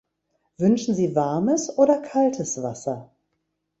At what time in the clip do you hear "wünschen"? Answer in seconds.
0.57-0.95